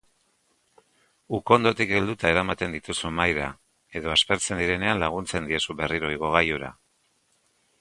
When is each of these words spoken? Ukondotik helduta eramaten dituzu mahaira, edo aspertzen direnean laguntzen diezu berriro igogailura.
Ukondotik 1.39 1.93
helduta 1.97 2.31
eramaten 2.35 2.73
dituzu 2.77 3.11
mahaira, 3.19 3.49
edo 4.01 4.13
aspertzen 4.15 4.63
direnean 4.65 5.05
laguntzen 5.05 5.51
diezu 5.53 5.77
berriro 5.83 6.11
igogailura. 6.17 6.73